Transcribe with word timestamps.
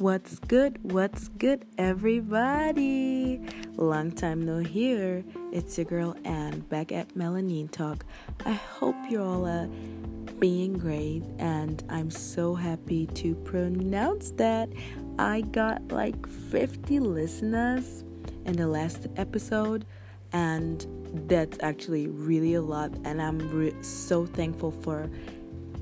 What's 0.00 0.38
good? 0.38 0.78
What's 0.92 1.28
good, 1.28 1.66
everybody? 1.76 3.38
Long 3.76 4.10
time 4.10 4.40
no 4.40 4.60
hear. 4.60 5.22
It's 5.52 5.76
your 5.76 5.84
girl 5.84 6.16
Anne 6.24 6.60
back 6.60 6.90
at 6.90 7.12
Melanin 7.14 7.70
Talk. 7.70 8.06
I 8.46 8.52
hope 8.52 8.96
you're 9.10 9.20
all 9.20 9.44
uh, 9.44 9.66
being 10.38 10.78
great, 10.78 11.22
and 11.38 11.84
I'm 11.90 12.10
so 12.10 12.54
happy 12.54 13.08
to 13.08 13.34
pronounce 13.34 14.30
that 14.38 14.70
I 15.18 15.42
got 15.42 15.92
like 15.92 16.26
50 16.26 16.98
listeners 17.00 18.02
in 18.46 18.54
the 18.56 18.68
last 18.68 19.06
episode, 19.18 19.84
and 20.32 20.86
that's 21.28 21.58
actually 21.60 22.06
really 22.06 22.54
a 22.54 22.62
lot. 22.62 22.90
And 23.04 23.20
I'm 23.20 23.38
re- 23.50 23.74
so 23.82 24.24
thankful 24.24 24.70
for 24.70 25.10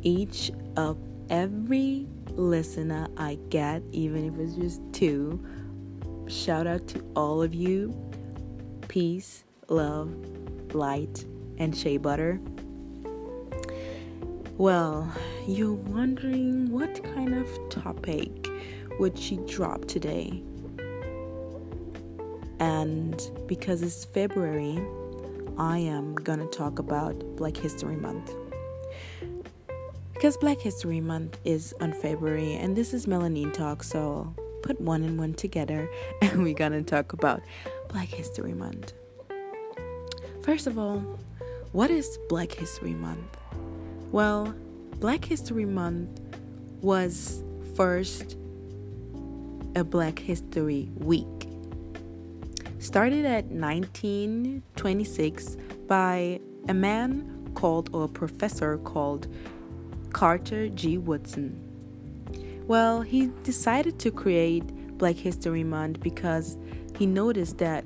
each 0.03 0.51
of 0.77 0.98
every 1.30 2.09
listener 2.38 3.09
I 3.16 3.38
get, 3.51 3.83
even 3.92 4.24
if 4.24 4.38
it's 4.38 4.55
just 4.55 4.80
two. 4.92 5.45
Shout 6.29 6.66
out 6.66 6.87
to 6.88 7.05
all 7.16 7.42
of 7.42 7.52
you. 7.52 7.95
Peace, 8.87 9.45
love, 9.69 10.15
light, 10.73 11.24
and 11.59 11.77
shea 11.77 11.96
butter. 11.96 12.41
Well, 14.56 15.12
you're 15.46 15.73
wondering 15.73 16.70
what 16.70 17.02
kind 17.15 17.34
of 17.34 17.48
topic 17.70 18.48
would 18.98 19.18
she 19.18 19.37
drop 19.46 19.87
today? 19.87 20.43
And 22.60 23.20
because 23.46 23.82
it's 23.82 24.05
February, 24.05 24.80
I 25.59 25.79
am 25.79 26.15
gonna 26.15 26.46
talk 26.46 26.79
about 26.79 27.18
Black 27.37 27.57
History 27.57 27.96
Month. 27.96 28.34
Because 30.19 30.37
Black 30.37 30.61
History 30.61 31.01
Month 31.01 31.39
is 31.45 31.73
on 31.81 31.93
February, 31.93 32.55
and 32.55 32.74
this 32.74 32.93
is 32.93 33.07
Melanin 33.07 33.52
Talk, 33.52 33.85
so 33.85 34.35
put 34.65 34.80
one 34.80 35.05
and 35.05 35.16
one 35.16 35.33
together, 35.33 35.88
and 36.23 36.43
we're 36.43 36.55
gonna 36.55 36.83
talk 36.83 37.13
about 37.13 37.41
Black 37.88 38.09
History 38.09 38.52
Month. 38.52 38.95
First 40.43 40.66
of 40.66 40.77
all, 40.77 40.99
what 41.71 41.93
is 41.93 42.19
Black 42.29 42.51
History 42.51 42.95
Month? 42.95 43.37
Well, 44.10 44.52
Black 44.99 45.25
History 45.25 45.65
Month 45.65 46.21
was 46.80 47.45
first 47.77 48.37
a 49.77 49.85
Black 49.85 50.19
History 50.19 50.91
Week. 50.97 51.49
Started 52.80 53.25
at 53.25 53.45
1926 53.45 55.57
by 55.87 56.41
a 56.69 56.75
man 56.75 57.53
called, 57.55 57.88
or 57.93 58.07
a 58.07 58.09
professor 58.09 58.79
called 58.79 59.29
Carter 60.19 60.69
G. 60.71 60.99
Woodson. 60.99 61.57
Well, 62.66 63.02
he 63.02 63.29
decided 63.45 64.00
to 64.00 64.11
create 64.11 64.66
Black 64.99 65.15
History 65.15 65.62
Month 65.62 66.00
because 66.00 66.59
he 66.99 67.06
noticed 67.06 67.59
that 67.59 67.84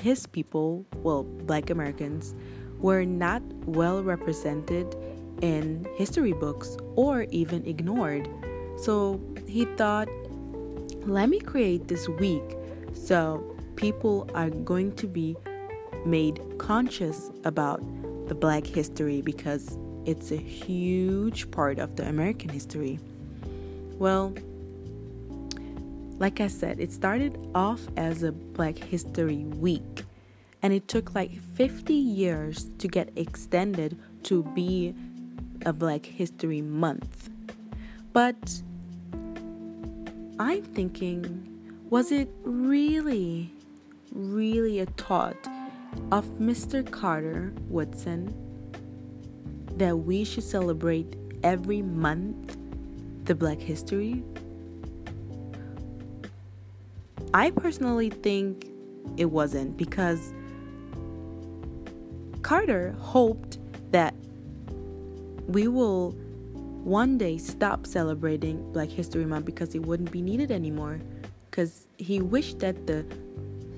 his 0.00 0.28
people, 0.28 0.86
well, 0.98 1.24
black 1.24 1.70
Americans, 1.70 2.36
were 2.78 3.04
not 3.04 3.42
well 3.66 4.00
represented 4.04 4.94
in 5.42 5.84
history 5.96 6.34
books 6.34 6.76
or 6.94 7.22
even 7.30 7.66
ignored. 7.66 8.28
So 8.76 9.20
he 9.48 9.64
thought, 9.64 10.08
let 11.00 11.28
me 11.28 11.40
create 11.40 11.88
this 11.88 12.08
week 12.08 12.44
so 12.92 13.42
people 13.74 14.30
are 14.36 14.50
going 14.50 14.94
to 14.94 15.08
be 15.08 15.34
made 16.06 16.40
conscious 16.58 17.32
about 17.42 17.82
the 18.28 18.36
black 18.36 18.64
history 18.64 19.20
because 19.20 19.76
it's 20.06 20.30
a 20.30 20.36
huge 20.36 21.50
part 21.50 21.78
of 21.78 21.96
the 21.96 22.06
American 22.06 22.50
history. 22.50 22.98
Well, 23.98 24.34
like 26.18 26.40
I 26.40 26.48
said, 26.48 26.78
it 26.80 26.92
started 26.92 27.38
off 27.54 27.80
as 27.96 28.22
a 28.22 28.32
Black 28.32 28.78
History 28.78 29.44
Week, 29.44 30.04
and 30.62 30.72
it 30.72 30.88
took 30.88 31.14
like 31.14 31.32
50 31.54 31.92
years 31.92 32.66
to 32.78 32.88
get 32.88 33.10
extended 33.16 33.98
to 34.24 34.42
be 34.54 34.94
a 35.64 35.72
Black 35.72 36.06
History 36.06 36.62
Month. 36.62 37.30
But 38.12 38.62
I'm 40.38 40.62
thinking, 40.62 41.80
was 41.90 42.12
it 42.12 42.28
really, 42.42 43.52
really 44.12 44.80
a 44.80 44.86
thought 44.86 45.48
of 46.12 46.26
Mr. 46.38 46.88
Carter 46.88 47.52
Woodson 47.68 48.43
that 49.76 49.96
we 49.96 50.24
should 50.24 50.44
celebrate 50.44 51.16
every 51.42 51.82
month 51.82 52.56
the 53.24 53.34
Black 53.34 53.58
History? 53.58 54.22
I 57.32 57.50
personally 57.50 58.10
think 58.10 58.68
it 59.16 59.26
wasn't 59.26 59.76
because 59.76 60.32
Carter 62.42 62.94
hoped 63.00 63.58
that 63.90 64.14
we 65.48 65.66
will 65.68 66.12
one 66.84 67.16
day 67.16 67.38
stop 67.38 67.86
celebrating 67.86 68.70
Black 68.72 68.90
History 68.90 69.24
Month 69.24 69.46
because 69.46 69.74
it 69.74 69.84
wouldn't 69.86 70.10
be 70.10 70.20
needed 70.20 70.50
anymore. 70.50 71.00
Because 71.50 71.86
he 71.96 72.20
wished 72.20 72.58
that 72.58 72.86
the 72.86 73.06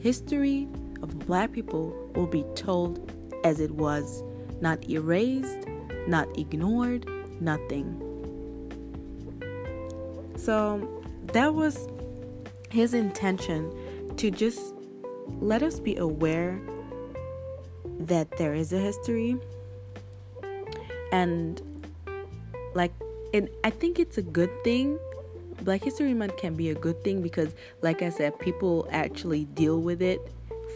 history 0.00 0.68
of 1.02 1.18
black 1.20 1.52
people 1.52 1.94
will 2.14 2.26
be 2.26 2.44
told 2.54 3.12
as 3.44 3.60
it 3.60 3.70
was, 3.70 4.24
not 4.60 4.88
erased, 4.88 5.68
not 6.06 6.26
ignored, 6.38 7.08
nothing. 7.40 8.02
So 10.36 11.02
that 11.32 11.54
was 11.54 11.88
his 12.70 12.94
intention 12.94 13.72
to 14.16 14.30
just 14.30 14.74
let 15.40 15.62
us 15.62 15.80
be 15.80 15.96
aware 15.96 16.60
that 17.98 18.36
there 18.36 18.54
is 18.54 18.72
a 18.72 18.78
history. 18.78 19.36
And 21.12 21.60
like 22.74 22.92
and 23.34 23.48
I 23.64 23.70
think 23.70 23.98
it's 23.98 24.18
a 24.18 24.22
good 24.22 24.50
thing. 24.64 24.98
Black 25.62 25.82
History 25.82 26.14
Month 26.14 26.36
can 26.36 26.54
be 26.54 26.70
a 26.70 26.74
good 26.74 27.02
thing 27.02 27.22
because 27.22 27.54
like 27.82 28.02
I 28.02 28.10
said 28.10 28.38
people 28.38 28.88
actually 28.90 29.44
deal 29.46 29.80
with 29.80 30.02
it 30.02 30.20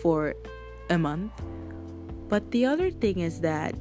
for 0.03 0.35
a 0.89 0.99
month. 0.99 1.33
But 2.29 2.51
the 2.51 2.65
other 2.65 2.91
thing 2.91 3.21
is 3.21 3.41
that 3.41 3.75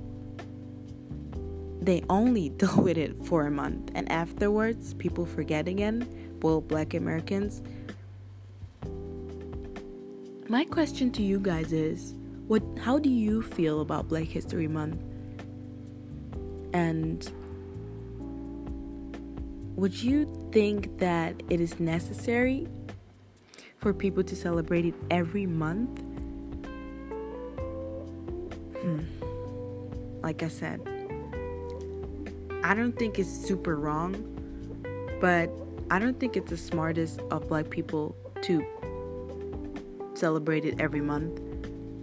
they 1.81 2.03
only 2.09 2.50
deal 2.62 2.81
with 2.81 2.97
it 2.97 3.25
for 3.25 3.45
a 3.45 3.51
month. 3.51 3.91
And 3.95 4.12
afterwards 4.12 4.94
people 4.94 5.25
forget 5.25 5.67
again. 5.67 6.38
Well 6.41 6.62
black 6.62 6.94
americans. 6.94 7.62
My 10.47 10.66
question 10.66 11.12
to 11.12 11.22
you 11.22 11.40
guys 11.40 11.73
is 11.73 12.16
what 12.47 12.63
how 12.81 12.97
do 12.97 13.09
you 13.09 13.41
feel 13.41 13.81
about 13.81 14.07
black 14.07 14.28
history 14.28 14.67
month? 14.67 15.01
And 16.73 17.29
would 19.75 20.01
you 20.01 20.50
think 20.51 20.97
that 21.00 21.41
it 21.50 21.61
is 21.61 21.79
necessary 21.79 22.67
for 23.78 23.94
people 23.94 24.23
to 24.23 24.35
celebrate 24.35 24.85
it 24.85 24.96
every 25.09 25.46
month? 25.46 26.01
Hmm. 28.81 29.01
like 30.22 30.41
i 30.41 30.47
said 30.47 30.98
I 32.64 32.74
don't 32.74 32.97
think 32.97 33.18
it's 33.18 33.30
super 33.30 33.75
wrong, 33.75 34.16
but 35.22 35.50
I 35.92 35.97
don't 35.97 36.20
think 36.20 36.36
it's 36.36 36.50
the 36.50 36.58
smartest 36.58 37.22
of 37.31 37.47
black 37.47 37.70
people 37.70 38.16
to 38.44 38.66
celebrate 40.14 40.66
it 40.66 40.80
every 40.80 41.02
month. 41.02 41.40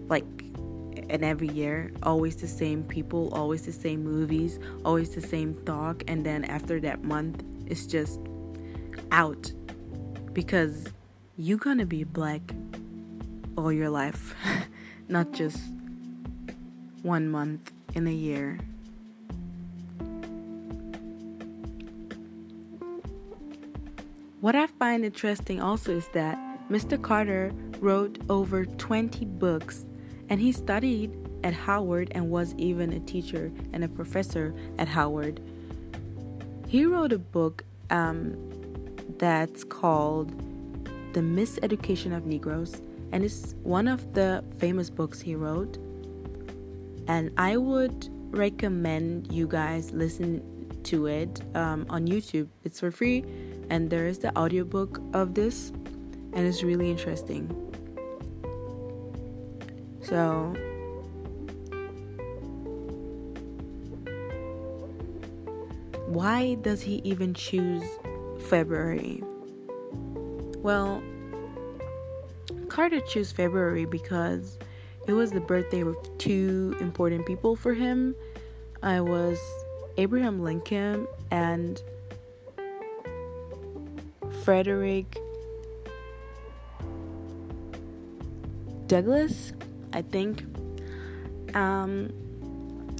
Like, 0.09 0.25
and 1.09 1.25
every 1.25 1.49
year, 1.49 1.93
always 2.03 2.37
the 2.37 2.49
same 2.49 2.83
people, 2.83 3.33
always 3.33 3.67
the 3.67 3.73
same 3.73 4.03
movies, 4.03 4.59
always 4.85 5.15
the 5.15 5.21
same 5.21 5.55
talk, 5.65 6.03
and 6.09 6.25
then 6.25 6.45
after 6.45 6.81
that 6.81 7.05
month, 7.05 7.43
it's 7.67 7.87
just 7.87 8.21
out 9.13 9.53
because 10.33 10.87
you're 11.37 11.59
gonna 11.59 11.87
be 11.87 12.03
black 12.03 12.41
all 13.57 13.73
your 13.73 13.91
life, 13.91 14.35
not 15.09 15.33
just 15.33 15.59
one 17.03 17.29
month 17.29 17.73
in 17.95 18.07
a 18.07 18.13
year. 18.13 18.59
What 24.47 24.55
I 24.55 24.69
find 24.69 25.05
interesting 25.05 25.61
also 25.61 25.97
is 25.97 26.07
that 26.13 26.39
Mr. 26.71 27.03
Carter 27.03 27.51
wrote 27.81 28.21
over 28.31 28.65
20 28.65 29.25
books 29.25 29.87
and 30.29 30.41
he 30.41 30.53
studied 30.53 31.11
at 31.43 31.53
Howard 31.53 32.13
and 32.15 32.31
was 32.31 32.55
even 32.57 32.93
a 32.93 33.01
teacher 33.01 33.51
and 33.73 33.83
a 33.83 33.89
professor 33.89 34.55
at 34.79 34.87
Howard. 34.87 35.41
He 36.69 36.87
wrote 36.87 37.13
a 37.13 37.19
book 37.19 37.65
um, 37.91 38.37
that's 39.19 39.65
called 39.65 40.31
The 41.13 41.23
Miseducation 41.23 42.17
of 42.17 42.25
Negroes, 42.25 42.81
and 43.11 43.25
it's 43.25 43.57
one 43.65 43.89
of 43.89 44.15
the 44.15 44.45
famous 44.59 44.91
books 44.91 45.21
he 45.21 45.35
wrote. 45.35 45.77
And 47.09 47.33
I 47.37 47.57
would 47.57 48.09
recommend 48.31 49.33
you 49.33 49.49
guys 49.49 49.91
listen 49.91 50.41
to 50.85 51.07
it 51.07 51.43
um, 51.57 51.85
on 51.91 52.07
YouTube. 52.07 52.47
It's 52.63 52.79
for 52.79 52.93
free 52.93 53.25
and 53.71 53.91
there 53.91 54.07
is 54.07 54.19
the 54.19 54.37
audiobook 54.39 55.01
of 55.13 55.35
this, 55.35 55.71
and 56.33 56.47
it's 56.47 56.63
really 56.63 56.91
interesting. 56.91 57.51
So, 60.03 60.55
why 66.07 66.55
does 66.63 66.81
he 66.83 66.97
even 67.05 67.35
choose 67.35 67.83
February? 68.49 69.23
Well, 70.59 71.03
Carter 72.69 73.01
chose 73.01 73.33
February 73.33 73.85
because 73.85 74.59
it 75.07 75.13
was 75.13 75.31
the 75.31 75.41
birthday 75.41 75.83
of 75.83 75.97
two 76.19 76.77
important 76.81 77.27
people 77.27 77.57
for 77.57 77.75
him. 77.75 78.15
I 78.83 79.01
was 79.01 79.39
Abraham 79.97 80.43
Lincoln 80.43 81.07
and 81.31 81.81
Frederick 84.47 85.19
Douglass, 88.87 89.53
I 89.93 90.03
think. 90.03 90.45
Um, 91.57 92.13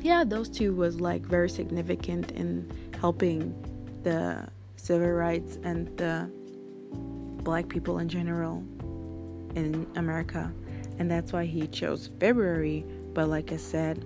yeah, 0.03 0.25
those 0.25 0.49
two 0.49 0.75
was 0.75 1.01
like 1.01 1.23
very 1.23 1.49
significant 1.49 2.33
in 2.33 2.69
helping 2.99 3.55
the 4.03 4.49
civil 4.75 5.11
rights 5.11 5.61
and 5.63 5.87
the 5.97 6.29
black 7.45 7.69
people 7.69 8.01
in 8.01 8.09
general 8.09 8.65
in 9.55 9.87
America. 9.95 10.53
And 10.99 11.09
that's 11.09 11.33
why 11.33 11.45
he 11.45 11.69
chose 11.69 12.11
February. 12.19 12.85
But 13.15 13.29
like 13.29 13.53
I 13.53 13.57
said, 13.59 14.05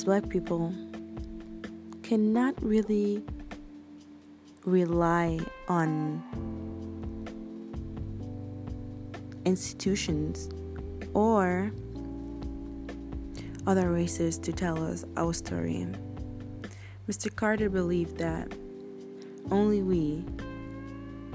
as 0.00 0.04
black 0.04 0.30
people 0.30 0.72
cannot 2.02 2.54
really 2.62 3.22
rely 4.64 5.38
on 5.68 6.22
institutions 9.44 10.48
or 11.12 11.70
other 13.66 13.92
races 13.92 14.38
to 14.38 14.54
tell 14.54 14.82
us 14.82 15.04
our 15.18 15.34
story. 15.34 15.86
Mr. 17.06 17.34
Carter 17.34 17.68
believed 17.68 18.16
that 18.16 18.50
only 19.50 19.82
we 19.82 20.24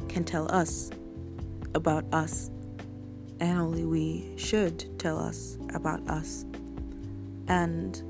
can 0.09 0.23
tell 0.23 0.51
us 0.51 0.89
about 1.75 2.03
us, 2.11 2.49
and 3.39 3.59
only 3.59 3.85
we 3.85 4.33
should 4.37 4.97
tell 4.97 5.19
us 5.19 5.59
about 5.75 5.99
us. 6.09 6.45
And 7.47 8.01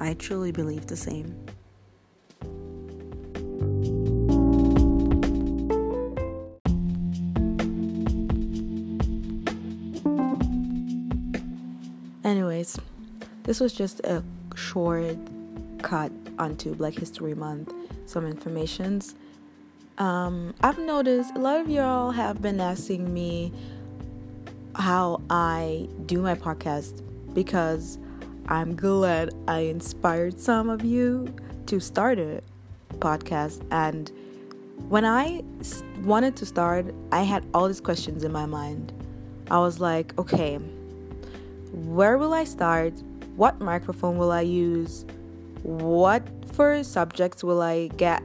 I 0.00 0.14
truly 0.14 0.52
believe 0.52 0.86
the 0.86 0.96
same. 0.96 1.34
Anyways, 12.24 12.78
this 13.42 13.60
was 13.60 13.72
just 13.72 14.00
a 14.00 14.24
short 14.54 15.16
cut 15.82 16.10
onto 16.38 16.74
Black 16.74 16.94
History 16.94 17.34
Month, 17.34 17.72
some 18.06 18.26
informations. 18.26 19.14
Um, 19.98 20.54
I've 20.62 20.78
noticed 20.78 21.34
a 21.36 21.38
lot 21.38 21.60
of 21.60 21.68
y'all 21.68 22.10
have 22.10 22.42
been 22.42 22.60
asking 22.60 23.12
me 23.12 23.52
how 24.74 25.20
I 25.30 25.88
do 26.06 26.20
my 26.20 26.34
podcast 26.34 27.02
because 27.34 27.98
I'm 28.48 28.76
glad 28.76 29.30
I 29.48 29.60
inspired 29.60 30.38
some 30.38 30.68
of 30.68 30.84
you 30.84 31.34
to 31.66 31.80
start 31.80 32.18
a 32.18 32.42
podcast. 32.98 33.64
And 33.70 34.12
when 34.88 35.06
I 35.06 35.42
wanted 36.02 36.36
to 36.36 36.46
start, 36.46 36.94
I 37.10 37.22
had 37.22 37.46
all 37.54 37.68
these 37.68 37.80
questions 37.80 38.22
in 38.22 38.32
my 38.32 38.44
mind. 38.44 38.92
I 39.50 39.58
was 39.60 39.80
like, 39.80 40.18
okay, 40.18 40.56
where 41.72 42.18
will 42.18 42.34
I 42.34 42.44
start? 42.44 42.92
What 43.36 43.60
microphone 43.60 44.18
will 44.18 44.30
I 44.30 44.42
use? 44.42 45.06
What 45.62 46.22
for 46.52 46.84
subjects 46.84 47.42
will 47.42 47.62
I 47.62 47.88
get? 47.96 48.22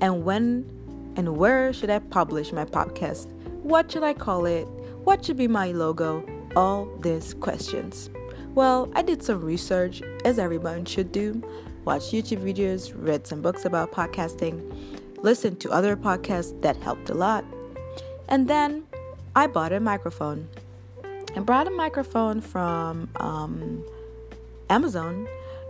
And 0.00 0.24
when 0.24 0.68
and 1.16 1.36
where 1.36 1.72
should 1.72 1.90
I 1.90 2.00
publish 2.00 2.52
my 2.52 2.64
podcast? 2.64 3.30
What 3.62 3.92
should 3.92 4.02
I 4.02 4.14
call 4.14 4.46
it? 4.46 4.64
What 5.04 5.24
should 5.24 5.36
be 5.36 5.46
my 5.46 5.70
logo? 5.70 6.26
All 6.56 6.86
these 7.00 7.34
questions. 7.34 8.10
Well, 8.54 8.88
I 8.94 9.02
did 9.02 9.20
some 9.20 9.44
research, 9.44 10.00
as 10.24 10.38
everyone 10.38 10.84
should 10.84 11.10
do, 11.10 11.42
watched 11.84 12.12
YouTube 12.12 12.38
videos, 12.38 12.92
read 12.94 13.26
some 13.26 13.42
books 13.42 13.64
about 13.64 13.90
podcasting, 13.90 14.62
listened 15.24 15.58
to 15.62 15.72
other 15.72 15.96
podcasts 15.96 16.60
that 16.62 16.76
helped 16.76 17.10
a 17.10 17.14
lot, 17.14 17.44
and 18.28 18.46
then 18.46 18.84
I 19.34 19.48
bought 19.48 19.72
a 19.72 19.80
microphone. 19.80 20.48
I 21.34 21.40
brought 21.40 21.66
a 21.66 21.70
microphone 21.72 22.40
from 22.40 23.08
um, 23.16 23.84
Amazon, 24.70 25.26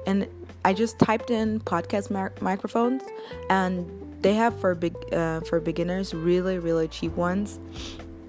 and 0.07 0.29
I 0.67 0.75
just 0.75 0.99
typed 0.99 1.31
in 1.31 1.61
podcast 1.61 2.11
microphones, 2.43 3.03
and 3.49 3.89
they 4.21 4.35
have 4.35 4.61
for 4.61 4.75
big 4.75 4.95
uh, 5.11 5.41
for 5.41 5.59
beginners 5.59 6.13
really 6.13 6.59
really 6.59 6.89
cheap 6.89 7.13
ones, 7.13 7.59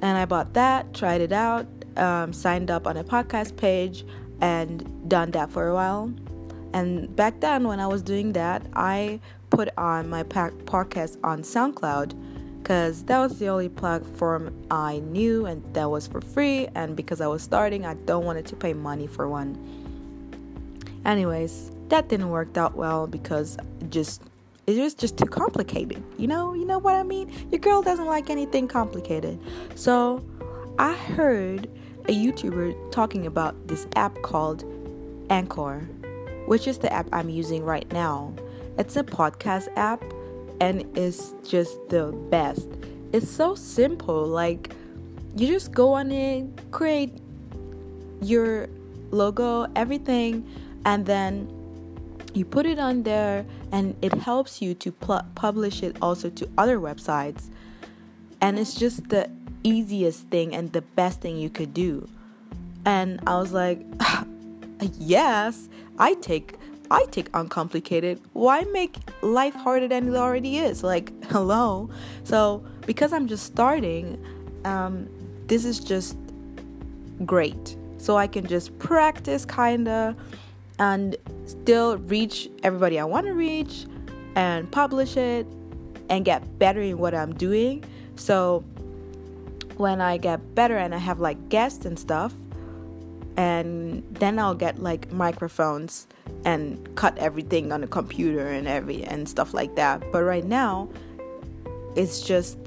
and 0.02 0.18
I 0.18 0.24
bought 0.24 0.54
that, 0.54 0.94
tried 0.94 1.20
it 1.20 1.34
out, 1.34 1.68
um, 1.98 2.32
signed 2.32 2.72
up 2.72 2.88
on 2.88 2.96
a 2.96 3.04
podcast 3.04 3.58
page 3.58 4.06
and 4.42 5.10
done 5.10 5.32
that 5.32 5.52
for 5.52 5.68
a 5.68 5.74
while. 5.74 6.14
And 6.74 7.16
back 7.16 7.40
then, 7.40 7.68
when 7.68 7.80
I 7.80 7.88
was 7.88 8.02
doing 8.02 8.34
that, 8.34 8.66
I 8.74 9.20
put 9.50 9.70
on 9.78 10.10
my 10.10 10.24
podcast 10.24 11.18
on 11.24 11.42
SoundCloud 11.42 12.14
because 12.62 13.04
that 13.04 13.20
was 13.20 13.40
the 13.40 13.48
only 13.48 13.70
platform 13.70 14.54
I 14.72 15.00
knew 15.00 15.46
and 15.46 15.64
that 15.74 15.90
was 15.90 16.08
for 16.08 16.20
free. 16.20 16.68
And 16.76 16.96
because 16.96 17.22
I 17.22 17.28
was 17.28 17.44
starting, 17.44 17.86
I 17.86 17.94
don't 17.94 18.26
wanted 18.26 18.46
to 18.48 18.56
pay 18.56 18.74
money 18.74 19.08
for 19.08 19.30
one. 19.30 19.56
Anyways, 21.06 21.72
that 21.90 22.10
didn't 22.10 22.30
work 22.30 22.58
out 22.58 22.76
well 22.76 23.06
because 23.08 23.58
just 23.90 24.24
it 24.68 24.80
was 24.80 24.96
just 24.96 25.18
too 25.18 25.28
complicated. 25.28 26.04
You 26.18 26.28
know, 26.28 26.54
you 26.54 26.66
know 26.66 26.80
what 26.80 26.96
I 26.96 27.04
mean? 27.04 27.32
Your 27.52 27.60
girl 27.60 27.84
doesn't 27.84 28.08
like 28.08 28.30
anything 28.30 28.68
complicated. 28.68 29.40
So 29.76 30.26
I 30.80 30.94
heard 30.94 31.70
a 32.08 32.14
YouTuber 32.14 32.92
talking 32.92 33.26
about 33.26 33.68
this 33.68 33.88
app 33.96 34.22
called 34.22 34.64
Anchor, 35.30 35.80
which 36.46 36.68
is 36.68 36.78
the 36.78 36.92
app 36.94 37.08
I'm 37.12 37.30
using 37.30 37.64
right 37.64 37.92
now. 37.92 38.34
It's 38.78 38.96
a 38.96 39.04
podcast 39.04 39.70
app 39.76 40.04
and 40.62 40.86
it's 40.98 41.34
just 41.44 41.78
the 41.90 42.12
best. 42.30 42.68
It's 43.12 43.30
so 43.30 43.56
simple. 43.56 44.26
Like, 44.26 44.74
you 45.36 45.48
just 45.48 45.72
go 45.72 45.94
on 45.94 46.12
it, 46.12 46.46
create 46.72 47.14
your 48.22 48.68
logo, 49.12 49.68
everything, 49.76 50.48
and 50.86 51.06
then 51.06 51.52
you 52.34 52.46
put 52.46 52.66
it 52.66 52.80
on 52.80 53.04
there, 53.04 53.46
and 53.72 53.96
it 54.02 54.14
helps 54.14 54.62
you 54.62 54.74
to 54.76 54.92
pl- 54.92 55.26
publish 55.36 55.82
it 55.82 55.96
also 56.02 56.30
to 56.32 56.50
other 56.58 56.80
websites. 56.80 57.50
And 58.42 58.60
it's 58.60 58.76
just 58.76 59.08
the 59.10 59.30
easiest 59.66 60.28
thing 60.28 60.56
and 60.56 60.72
the 60.72 60.82
best 60.82 61.22
thing 61.22 61.38
you 61.38 61.50
could 61.50 61.74
do. 61.74 62.08
And 62.86 63.20
I 63.26 63.38
was 63.38 63.52
like, 63.52 63.82
yes, 65.00 65.68
I 65.98 66.14
take 66.16 66.58
I 66.92 67.06
take 67.10 67.30
uncomplicated. 67.34 68.22
Why 68.34 68.62
make 68.72 68.98
life 69.22 69.56
harder 69.56 69.88
than 69.88 70.08
it 70.08 70.16
already 70.16 70.60
is? 70.60 70.84
Like, 70.84 71.12
hello. 71.32 71.90
So, 72.24 72.64
because 72.86 73.12
I'm 73.12 73.28
just 73.28 73.44
starting, 73.44 74.24
um, 74.66 75.10
this 75.48 75.66
is 75.66 75.80
just 75.80 76.16
great. 77.26 77.76
So 77.98 78.18
I 78.18 78.28
can 78.28 78.46
just 78.46 78.78
practice 78.78 79.46
kinda 79.46 80.16
and 80.78 81.16
still 81.46 81.98
reach 81.98 82.50
everybody 82.62 83.00
I 83.00 83.06
want 83.06 83.26
to 83.26 83.34
reach 83.34 83.88
and 84.36 84.70
publish 84.72 85.18
it 85.18 85.48
and 86.10 86.24
get 86.24 86.60
better 86.60 86.82
in 86.82 87.00
what 87.00 87.16
I'm 87.16 87.34
doing. 87.34 87.84
So 88.16 88.64
when 89.78 90.02
I 90.02 90.18
get 90.18 90.56
better 90.56 90.78
and 90.78 90.94
I 90.94 90.98
have 90.98 91.20
like 91.20 91.50
guests 91.50 91.86
and 91.86 91.98
stuff, 91.98 92.34
and 93.38 94.04
then 94.12 94.40
I'll 94.40 94.56
get 94.56 94.80
like 94.80 95.12
microphones 95.12 96.08
and 96.46 96.96
cut 96.96 97.18
everything 97.18 97.72
on 97.72 97.82
the 97.82 97.88
computer 97.88 98.48
and 98.48 98.68
every 98.68 99.04
and 99.04 99.28
stuff 99.28 99.54
like 99.54 99.76
that. 99.76 100.12
But 100.12 100.24
right 100.24 100.46
now, 100.46 100.90
it's 101.96 102.22
just 102.22 102.58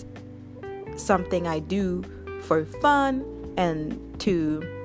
something 0.97 1.47
I 1.47 1.61
do 1.61 2.05
for 2.43 2.65
fun 2.65 3.25
and 3.57 3.99
to 4.21 4.77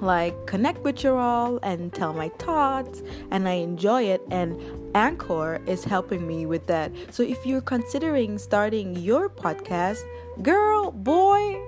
like 0.00 0.46
connect 0.46 0.82
with 0.84 1.02
you 1.04 1.14
all 1.14 1.58
and 1.62 1.92
tell 1.92 2.12
my 2.12 2.28
thoughts 2.38 3.02
and 3.30 3.48
I 3.48 3.54
enjoy 3.54 4.04
it 4.04 4.22
and 4.30 4.60
Anchor 4.94 5.60
is 5.66 5.84
helping 5.84 6.26
me 6.26 6.46
with 6.46 6.66
that. 6.66 6.92
So 7.10 7.22
if 7.22 7.44
you're 7.44 7.60
considering 7.60 8.38
starting 8.38 8.96
your 8.96 9.28
podcast, 9.28 9.98
girl, 10.42 10.90
boy, 10.92 11.60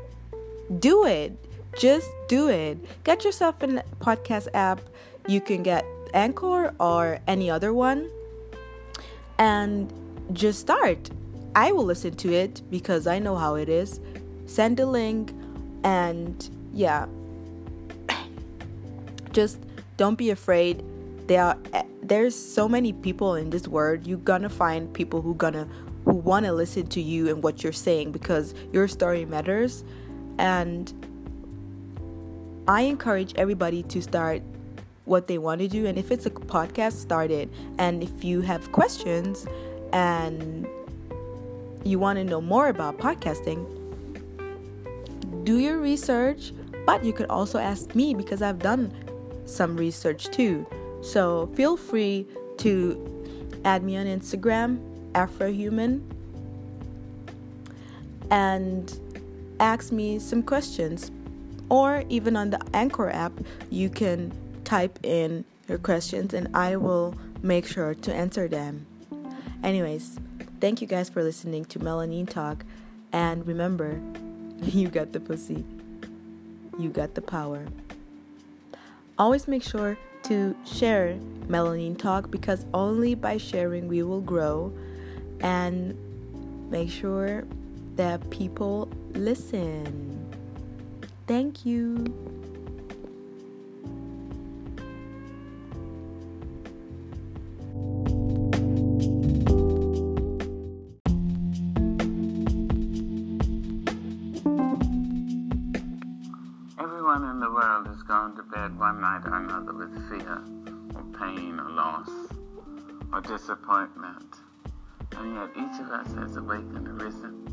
do 0.79 1.05
it. 1.07 1.33
Just 1.79 2.09
do 2.29 2.49
it. 2.49 2.79
Get 3.05 3.25
yourself 3.25 3.63
a 3.63 3.67
podcast 4.01 4.49
app. 4.55 4.81
You 5.27 5.41
can 5.41 5.63
get 5.63 5.85
Anchor 6.15 6.75
or 6.81 7.21
any 7.27 7.51
other 7.51 7.73
one 7.73 8.11
and 9.39 9.93
just 10.33 10.61
start. 10.61 11.11
I 11.55 11.73
will 11.73 11.85
listen 11.85 12.15
to 12.17 12.33
it 12.33 12.63
because 12.71 13.07
I 13.07 13.19
know 13.19 13.37
how 13.37 13.55
it 13.55 13.69
is. 13.69 14.01
Send 14.47 14.81
a 14.81 14.87
link 14.87 15.33
and 15.85 16.49
yeah. 16.73 17.07
Just 19.33 19.61
don't 19.97 20.17
be 20.17 20.31
afraid. 20.31 20.85
There 21.27 21.43
are 21.43 21.59
eh, 21.73 21.83
there's 22.03 22.35
so 22.35 22.69
many 22.69 22.93
people 22.93 23.35
in 23.35 23.51
this 23.51 23.69
world. 23.69 24.07
You're 24.07 24.19
gonna 24.19 24.49
find 24.49 24.93
people 24.93 25.23
who 25.23 25.35
gonna 25.35 25.69
who 26.05 26.15
want 26.15 26.47
to 26.47 26.53
listen 26.53 26.87
to 26.89 27.01
you 27.01 27.29
and 27.29 27.43
what 27.43 27.63
you're 27.63 27.73
saying 27.73 28.13
because 28.13 28.55
your 28.73 28.89
story 28.89 29.25
matters 29.25 29.85
and 30.39 30.93
I 32.67 32.83
encourage 32.83 33.35
everybody 33.37 33.83
to 33.85 34.01
start 34.01 34.43
what 35.05 35.27
they 35.27 35.39
want 35.39 35.61
to 35.61 35.69
do 35.69 35.87
and 35.87 35.99
if 35.99 36.11
it's 36.11 36.25
a 36.27 36.31
podcast 36.31 36.95
start 36.95 37.31
it 37.31 37.49
and 37.79 38.03
if 38.03 38.25
you 38.25 38.41
have 38.41 38.73
questions 38.73 39.47
and 39.93 40.67
you 41.85 41.99
want 41.99 42.19
to 42.19 42.25
know 42.25 42.41
more 42.41 42.69
about 42.69 42.99
podcasting, 42.99 43.67
do 45.45 45.59
your 45.59 45.79
research, 45.79 46.53
but 46.87 47.05
you 47.05 47.13
could 47.13 47.27
also 47.29 47.59
ask 47.59 47.95
me 47.95 48.15
because 48.15 48.43
I've 48.43 48.59
done 48.59 48.93
some 49.51 49.77
research 49.77 50.31
too. 50.31 50.67
So 51.03 51.51
feel 51.55 51.77
free 51.77 52.27
to 52.59 53.61
add 53.65 53.83
me 53.83 53.97
on 53.97 54.07
Instagram, 54.07 54.79
Afrohuman, 55.13 56.03
and 58.31 59.01
ask 59.59 59.93
me 59.93 60.19
some 60.19 60.43
questions. 60.43 61.11
Or 61.69 62.05
even 62.09 62.37
on 62.37 62.51
the 62.51 62.61
Anchor 62.75 63.11
app, 63.11 63.33
you 63.71 63.89
can 63.89 64.33
type 64.65 64.99
in 65.05 65.45
your 65.69 65.79
questions 65.79 66.35
and 66.35 66.55
I 66.55 66.77
will 66.77 67.15
make 67.43 67.67
sure 67.67 67.95
to 67.95 68.15
answer 68.15 68.49
them. 68.49 68.87
Anyways, 69.63 70.19
thank 70.61 70.81
you 70.81 70.87
guys 70.87 71.09
for 71.09 71.23
listening 71.23 71.65
to 71.67 71.79
Melanin 71.79 72.29
Talk. 72.29 72.65
And 73.13 73.47
remember, 73.47 74.01
you 74.63 74.89
got 74.89 75.13
the 75.13 75.21
pussy, 75.21 75.65
you 76.79 76.91
got 76.91 77.15
the 77.15 77.23
power. 77.23 77.67
Always 79.21 79.47
make 79.47 79.63
sure 79.63 79.99
to 80.23 80.57
share 80.65 81.19
Melanin 81.47 81.99
Talk 81.99 82.31
because 82.31 82.65
only 82.73 83.15
by 83.15 83.37
sharing 83.37 83.87
we 83.87 84.03
will 84.03 84.23
grow. 84.23 84.73
And 85.41 85.95
make 86.71 86.89
sure 86.89 87.45
that 87.97 88.31
people 88.31 88.89
listen. 89.13 90.27
Thank 91.27 91.67
you. 91.67 92.40
Disappointment. 113.31 114.35
And 115.17 115.35
yet 115.37 115.51
each 115.55 115.81
of 115.81 115.91
us 115.93 116.13
has 116.15 116.37
awakened, 116.37 116.89
arisen, 116.89 117.47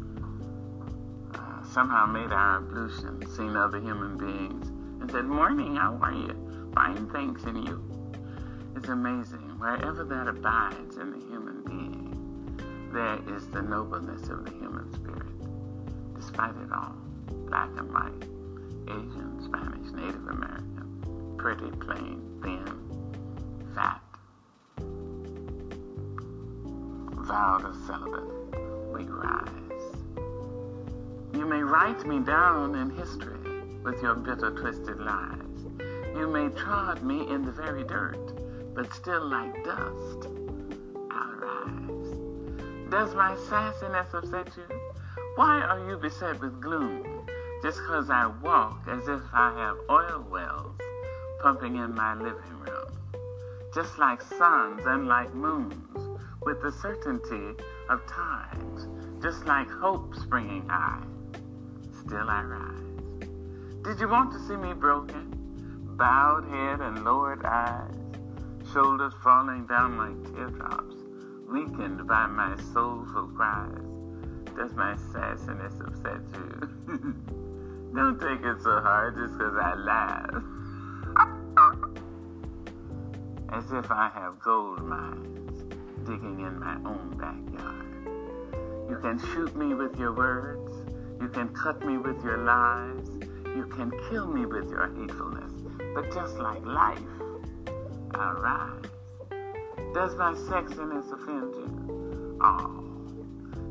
uh, 1.36 1.64
somehow 1.64 2.08
made 2.08 2.32
our 2.32 2.58
ablution, 2.58 3.24
seen 3.36 3.56
other 3.56 3.80
human 3.80 4.18
beings, 4.18 4.70
and 5.00 5.12
said, 5.12 5.26
Morning, 5.26 5.76
how 5.76 6.00
are 6.02 6.14
you? 6.14 6.72
Fine, 6.74 7.10
thanks, 7.12 7.44
and 7.44 7.64
you. 7.64 7.84
It's 8.76 8.90
amazing. 8.90 9.60
Wherever 9.60 10.04
that 10.04 10.28
abides 10.28 10.98
in 10.98 11.12
the 11.12 11.20
human 11.20 11.62
being, 11.64 12.90
there 12.92 13.20
is 13.36 13.48
the 13.50 13.62
nobleness 13.62 14.30
of 14.30 14.46
the 14.46 14.52
human 14.52 14.92
spirit. 14.94 16.16
Despite 16.16 16.56
it 16.56 16.72
all, 16.74 16.96
black 17.46 17.70
and 17.78 17.94
white, 17.94 18.24
Asian, 18.90 19.44
Spanish, 19.44 19.92
Native 19.92 20.28
American, 20.28 21.36
pretty, 21.38 21.70
plain, 21.78 22.40
thin, 22.42 23.76
fat, 23.76 24.02
vowed 27.28 27.66
a 27.66 27.76
celibate, 27.86 28.24
we 28.94 29.04
rise. 29.04 29.52
You 31.34 31.46
may 31.46 31.62
write 31.62 32.08
me 32.08 32.20
down 32.20 32.76
in 32.76 32.90
history 32.90 33.38
with 33.84 34.02
your 34.02 34.16
bitter, 34.16 34.52
twisted 34.52 34.98
lies. 35.02 35.66
You 36.16 36.30
may 36.30 36.48
trod 36.56 37.04
me 37.04 37.30
in 37.30 37.44
the 37.44 37.52
very 37.52 37.84
dirt, 37.84 38.34
but 38.74 38.94
still 38.94 39.28
like 39.28 39.62
dust, 39.66 40.30
I'll 41.12 41.36
rise. 41.36 42.90
Does 42.90 43.14
my 43.14 43.36
sassiness 43.50 44.14
upset 44.14 44.48
you? 44.56 44.80
Why 45.36 45.60
are 45.60 45.86
you 45.86 45.98
beset 45.98 46.40
with 46.40 46.62
gloom? 46.62 47.28
Just 47.62 47.84
cause 47.84 48.10
I 48.10 48.28
walk 48.42 48.88
as 48.88 49.06
if 49.10 49.22
I 49.34 49.54
have 49.54 49.78
oil 49.90 50.26
wells 50.32 50.80
pumping 51.42 51.76
in 51.76 51.94
my 51.94 52.16
living 52.16 52.60
room. 52.62 52.88
Just 53.76 54.00
like 54.00 54.22
suns 54.22 54.86
and 54.86 55.10
like 55.10 55.34
moons 55.34 56.07
with 56.48 56.62
the 56.62 56.72
certainty 56.72 57.62
of 57.90 58.08
times, 58.08 58.88
just 59.22 59.46
like 59.46 59.70
hope 59.70 60.16
springing 60.16 60.66
high. 60.70 61.04
Still 62.00 62.30
I 62.30 62.42
rise. 62.42 63.28
Did 63.84 64.00
you 64.00 64.08
want 64.08 64.32
to 64.32 64.40
see 64.48 64.56
me 64.56 64.72
broken? 64.72 65.34
Bowed 65.98 66.46
head 66.50 66.80
and 66.80 67.04
lowered 67.04 67.44
eyes, 67.44 67.94
shoulders 68.72 69.12
falling 69.22 69.68
down 69.68 69.98
like 69.98 70.34
teardrops, 70.34 70.96
weakened 71.50 72.08
by 72.08 72.28
my 72.28 72.56
soulful 72.74 73.28
cries. 73.36 73.84
Does 74.56 74.74
my 74.74 74.96
sassiness 75.12 75.86
upset 75.86 76.22
you? 76.34 76.62
Don't 77.94 78.22
take 78.22 78.40
it 78.40 78.62
so 78.62 78.80
hard 78.80 79.18
just 79.18 79.38
because 79.38 79.58
I 79.62 79.74
laugh. 79.76 80.44
As 83.66 83.70
if 83.74 83.92
I 83.92 84.10
have 84.16 84.40
gold 84.40 84.82
mines 84.86 85.38
digging 86.08 86.40
in 86.40 86.58
my 86.58 86.76
own 86.86 87.18
backyard. 87.20 87.86
You 88.90 88.98
can 89.02 89.20
shoot 89.34 89.54
me 89.58 89.74
with 89.74 90.00
your 90.00 90.14
words. 90.14 90.72
You 91.20 91.28
can 91.28 91.50
cut 91.50 91.86
me 91.86 91.98
with 91.98 92.24
your 92.24 92.38
lies. 92.38 93.10
You 93.58 93.66
can 93.76 93.92
kill 94.10 94.26
me 94.26 94.46
with 94.46 94.70
your 94.70 94.88
hatefulness. 94.88 95.52
But 95.94 96.14
just 96.14 96.38
like 96.38 96.66
life, 96.66 97.02
I 98.12 98.32
rise. 98.32 98.86
Does 99.94 100.16
my 100.16 100.34
sexiness 100.34 101.12
offend 101.12 101.54
you? 101.56 102.40
Oh, 102.42 102.86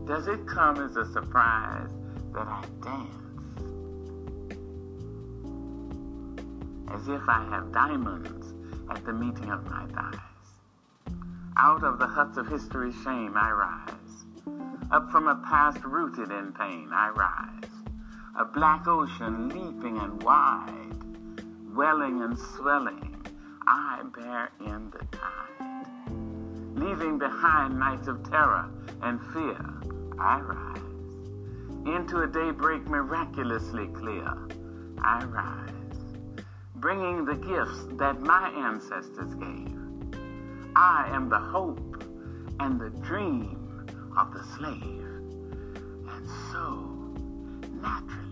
does 0.07 0.29
it 0.29 0.47
come 0.47 0.77
as 0.77 0.97
a 0.97 1.11
surprise 1.13 1.89
that 2.35 2.47
I 2.47 2.63
dance? 2.83 3.17
As 6.93 7.09
if 7.09 7.23
I 7.29 7.47
have 7.51 7.73
diamonds 7.73 8.53
at 8.91 9.07
the 9.07 9.13
meeting 9.15 9.51
of 9.51 9.65
my 9.71 9.87
thighs. 9.87 10.36
Out 11.59 11.85
of 11.85 11.99
the 11.99 12.07
huts 12.07 12.37
of 12.37 12.47
history's 12.49 12.95
shame 13.03 13.33
I 13.35 13.51
rise. 13.51 14.27
Up 14.91 15.11
from 15.11 15.27
a 15.27 15.37
past 15.37 15.83
rooted 15.85 16.31
in 16.31 16.53
pain 16.53 16.91
I 16.93 17.09
rise. 17.09 17.71
A 18.39 18.45
black 18.45 18.87
ocean 18.87 19.49
leaping 19.49 19.97
and 19.97 20.23
wide, 20.23 21.41
welling 21.75 22.21
and 22.21 22.39
swelling, 22.39 23.27
I 23.67 24.03
bear 24.15 24.51
in 24.61 24.91
the 24.91 24.99
tide. 25.17 25.87
Leaving 26.75 27.19
behind 27.19 27.79
nights 27.79 28.07
of 28.07 28.29
terror 28.29 28.69
and 29.01 29.19
fear, 29.33 29.59
I 30.19 30.41
rise. 30.41 30.77
Into 31.87 32.21
a 32.21 32.27
daybreak 32.27 32.87
miraculously 32.87 33.87
clear, 33.89 34.31
I 34.99 35.25
rise. 35.25 35.73
Bringing 36.75 37.25
the 37.25 37.35
gifts 37.35 37.87
that 37.97 38.21
my 38.21 38.51
ancestors 38.51 39.35
gave 39.37 39.86
I 40.79 41.09
am 41.11 41.31
the 41.31 41.39
hope 41.39 42.05
and 42.61 42.79
the 42.79 42.91
dream 43.01 43.87
of 44.15 44.35
the 44.35 44.45
slave. 44.59 45.07
And 46.07 46.29
so, 46.53 46.91
naturally, 47.81 48.26